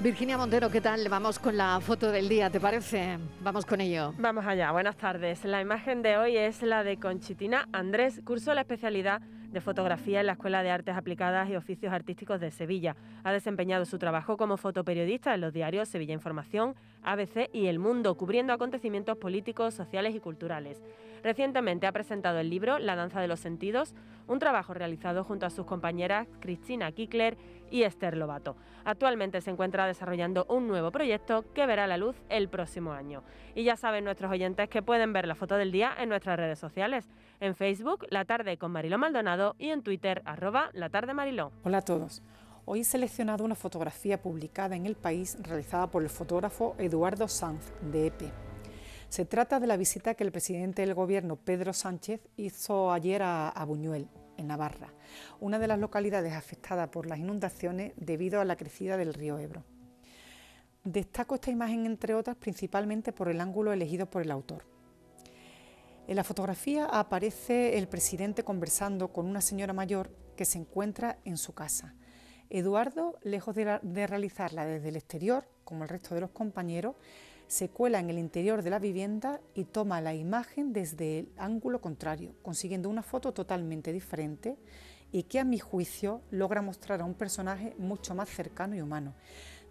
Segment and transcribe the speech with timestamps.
[0.00, 1.08] Virginia Montero, ¿qué tal?
[1.08, 3.18] Vamos con la foto del día, ¿te parece?
[3.42, 4.14] Vamos con ello.
[4.16, 5.44] Vamos allá, buenas tardes.
[5.44, 10.26] La imagen de hoy es la de Conchitina Andrés, curso la especialidad de fotografía en
[10.26, 12.94] la Escuela de Artes Aplicadas y Oficios Artísticos de Sevilla.
[13.24, 18.16] Ha desempeñado su trabajo como fotoperiodista en los diarios Sevilla Información, ABC y El Mundo,
[18.16, 20.80] cubriendo acontecimientos políticos, sociales y culturales.
[21.24, 23.94] Recientemente ha presentado el libro La danza de los sentidos,
[24.28, 27.36] un trabajo realizado junto a sus compañeras Cristina Kickler
[27.70, 28.56] y Esther Lobato.
[28.84, 33.22] Actualmente se encuentra desarrollando un nuevo proyecto que verá la luz el próximo año.
[33.54, 36.58] Y ya saben nuestros oyentes que pueden ver la foto del día en nuestras redes
[36.58, 37.08] sociales,
[37.40, 41.52] en Facebook La Tarde con Mariló Maldonado y en Twitter arroba La Tarde Mariló.
[41.64, 42.22] Hola a todos.
[42.64, 47.72] Hoy he seleccionado una fotografía publicada en El País realizada por el fotógrafo Eduardo Sanz
[47.80, 48.30] de EPE.
[49.08, 53.48] Se trata de la visita que el presidente del Gobierno, Pedro Sánchez, hizo ayer a,
[53.48, 54.06] a Buñuel,
[54.38, 54.94] en Navarra,
[55.40, 59.64] una de las localidades afectadas por las inundaciones debido a la crecida del río Ebro.
[60.84, 64.64] Destaco esta imagen, entre otras, principalmente por el ángulo elegido por el autor.
[66.06, 71.36] En la fotografía aparece el presidente conversando con una señora mayor que se encuentra en
[71.36, 71.94] su casa.
[72.48, 76.96] Eduardo, lejos de, de realizarla desde el exterior, como el resto de los compañeros,
[77.48, 81.80] se cuela en el interior de la vivienda y toma la imagen desde el ángulo
[81.80, 84.58] contrario, consiguiendo una foto totalmente diferente
[85.10, 89.14] y que a mi juicio logra mostrar a un personaje mucho más cercano y humano,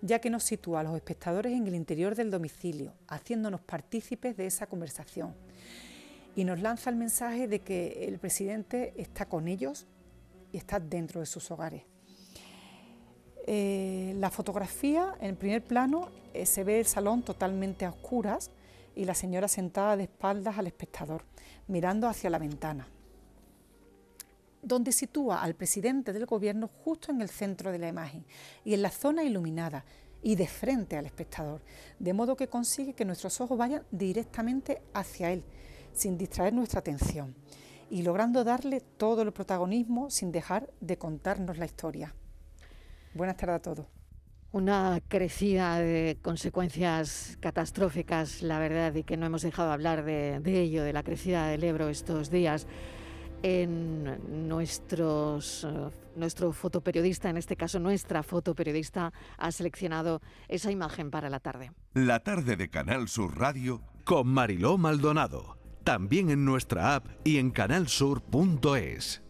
[0.01, 4.47] ya que nos sitúa a los espectadores en el interior del domicilio, haciéndonos partícipes de
[4.47, 5.35] esa conversación.
[6.35, 9.85] Y nos lanza el mensaje de que el presidente está con ellos
[10.51, 11.83] y está dentro de sus hogares.
[13.49, 18.51] Eh, la fotografía, en primer plano, eh, se ve el salón totalmente a oscuras
[18.93, 21.23] y la señora sentada de espaldas al espectador,
[21.67, 22.89] mirando hacia la ventana,
[24.61, 28.25] donde sitúa al presidente del gobierno justo en el centro de la imagen
[28.65, 29.85] y en la zona iluminada
[30.21, 31.61] y de frente al espectador,
[31.99, 35.45] de modo que consigue que nuestros ojos vayan directamente hacia él,
[35.93, 37.33] sin distraer nuestra atención,
[37.89, 42.13] y logrando darle todo el protagonismo sin dejar de contarnos la historia.
[43.17, 43.85] Buenas tardes a todos.
[44.51, 50.61] Una crecida de consecuencias catastróficas, la verdad, y que no hemos dejado hablar de, de
[50.61, 52.67] ello, de la crecida del Ebro estos días.
[53.41, 55.67] En nuestros,
[56.15, 61.71] nuestro fotoperiodista, en este caso nuestra fotoperiodista, ha seleccionado esa imagen para la tarde.
[61.93, 65.57] La tarde de Canal Sur Radio con Mariló Maldonado.
[65.83, 69.26] También en nuestra app y en canalsur.es.